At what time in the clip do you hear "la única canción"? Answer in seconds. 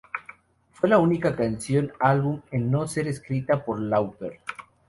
0.89-1.91